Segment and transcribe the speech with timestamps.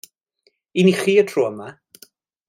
[0.83, 1.69] Un i chi y tro yma.